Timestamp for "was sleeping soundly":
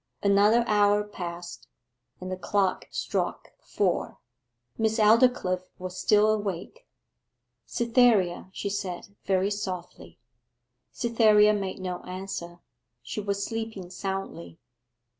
13.21-14.57